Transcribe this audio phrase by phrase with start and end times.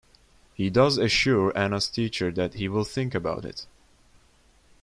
[0.55, 3.67] He does assure Ana's teacher that he will think about it.